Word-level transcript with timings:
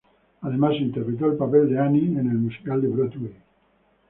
Además, 0.41 0.73
interpretó 0.79 1.27
el 1.27 1.37
papel 1.37 1.69
de 1.69 1.77
"Annie" 1.77 2.17
en 2.19 2.27
el 2.27 2.39
musical 2.39 2.81
de 2.81 2.87
Broadway. 2.87 3.35